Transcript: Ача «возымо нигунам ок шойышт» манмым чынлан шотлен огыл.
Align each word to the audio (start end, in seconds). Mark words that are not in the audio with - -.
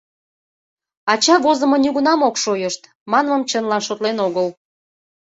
Ача 1.13 1.35
«возымо 1.43 1.77
нигунам 1.83 2.19
ок 2.27 2.35
шойышт» 2.43 2.81
манмым 3.11 3.41
чынлан 3.49 3.81
шотлен 3.87 4.17
огыл. 4.27 4.47